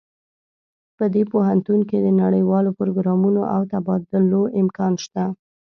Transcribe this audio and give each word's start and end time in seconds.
په 0.97 1.03
دې 1.13 1.23
پوهنتون 1.31 1.79
کې 1.89 1.97
د 2.01 2.07
نړیوالو 2.21 2.75
پروګرامونو 2.79 3.41
او 3.53 3.61
تبادلو 3.71 4.41
امکان 4.61 4.93
شته 5.03 5.23